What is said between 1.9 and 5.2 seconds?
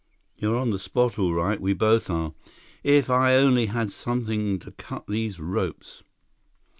are. If I only had something to cut